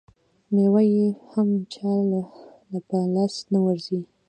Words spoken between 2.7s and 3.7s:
په لاس نه